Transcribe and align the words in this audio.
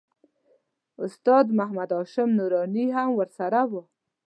استاد 1.03 1.45
محمد 1.57 1.89
هاشم 1.97 2.29
نوراني 2.37 2.85
هم 2.95 3.09
ورسره 3.19 3.61
و. 3.69 3.71